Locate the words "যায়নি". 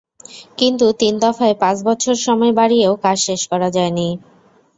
3.75-4.07